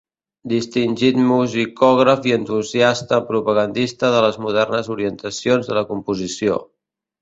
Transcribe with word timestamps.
Distingit 0.53 1.19
musicògraf 1.27 2.25
i 2.31 2.35
entusiasta 2.39 3.21
propagandista 3.29 4.13
de 4.19 4.27
les 4.29 4.43
modernes 4.49 4.93
orientacions 4.99 5.73
de 5.73 5.83
la 5.83 5.89
composició. 5.97 6.63